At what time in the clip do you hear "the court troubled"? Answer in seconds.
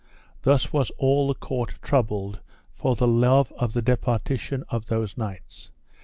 1.27-2.39